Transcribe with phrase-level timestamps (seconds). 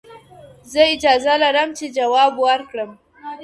[0.71, 2.91] زه اجازه لرم چي جواب ورکړم!